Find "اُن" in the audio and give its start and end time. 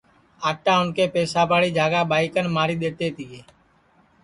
0.79-0.87